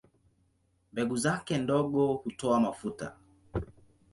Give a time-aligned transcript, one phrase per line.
[0.93, 3.15] Mbegu zake ndogo hutoa mafuta.